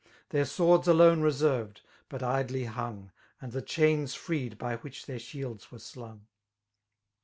Their 0.29 0.45
swords 0.45 0.87
alone 0.87 1.21
reserved, 1.21 1.81
but 2.09 2.21
idfy 2.21 2.67
hung^ 2.67 3.11
And 3.39 3.51
the 3.51 3.61
chamsfreedbywhiddtfaeirshields 3.61 5.69
were 5.69 5.77
aluAg. 5.77 6.21